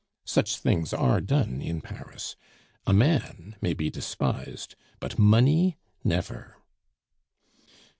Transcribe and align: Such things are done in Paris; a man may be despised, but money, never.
Such 0.25 0.57
things 0.57 0.93
are 0.95 1.21
done 1.21 1.61
in 1.61 1.79
Paris; 1.79 2.35
a 2.87 2.91
man 2.91 3.55
may 3.61 3.75
be 3.75 3.91
despised, 3.91 4.75
but 4.99 5.19
money, 5.19 5.77
never. 6.03 6.57